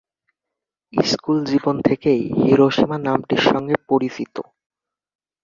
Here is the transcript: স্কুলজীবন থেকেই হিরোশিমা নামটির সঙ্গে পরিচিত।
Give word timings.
স্কুলজীবন 0.93 1.75
থেকেই 1.81 2.21
হিরোশিমা 2.39 2.97
নামটির 2.97 3.41
সঙ্গে 3.49 3.75
পরিচিত। 3.89 4.35